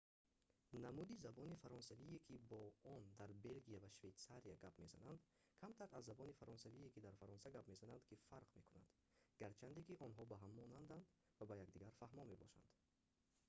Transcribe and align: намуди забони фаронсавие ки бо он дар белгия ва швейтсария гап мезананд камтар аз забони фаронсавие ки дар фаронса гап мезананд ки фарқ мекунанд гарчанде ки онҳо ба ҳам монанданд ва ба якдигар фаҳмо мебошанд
намуди 0.83 1.15
забони 1.23 1.55
фаронсавие 1.63 2.19
ки 2.27 2.35
бо 2.51 2.61
он 2.93 3.03
дар 3.19 3.31
белгия 3.47 3.79
ва 3.83 3.89
швейтсария 3.97 4.55
гап 4.63 4.75
мезананд 4.83 5.21
камтар 5.61 5.89
аз 5.97 6.03
забони 6.09 6.37
фаронсавие 6.41 6.89
ки 6.93 7.03
дар 7.05 7.13
фаронса 7.21 7.47
гап 7.57 7.65
мезананд 7.71 8.03
ки 8.09 8.21
фарқ 8.29 8.49
мекунанд 8.57 8.91
гарчанде 9.41 9.81
ки 9.87 9.93
онҳо 10.07 10.23
ба 10.31 10.35
ҳам 10.41 10.51
монанданд 10.61 11.05
ва 11.39 11.43
ба 11.49 11.55
якдигар 11.65 11.91
фаҳмо 11.99 12.23
мебошанд 12.31 12.69